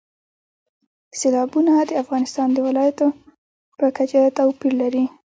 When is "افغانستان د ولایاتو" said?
2.03-3.07